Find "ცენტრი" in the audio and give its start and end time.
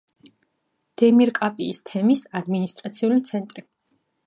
3.31-3.67